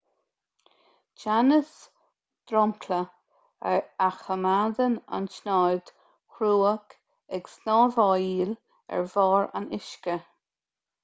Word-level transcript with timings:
teannas 1.23 1.73
dromchla 2.51 2.99
a 3.73 4.07
choimeádann 4.21 4.97
an 5.19 5.29
tsnáthaid 5.35 5.93
chruach 6.39 6.97
ag 7.41 7.53
snámhaíl 7.53 8.57
ar 8.99 9.07
bharr 9.15 9.47
an 9.61 9.71
uisce 9.79 10.19